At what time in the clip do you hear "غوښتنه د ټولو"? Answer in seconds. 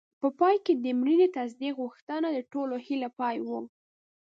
1.81-2.75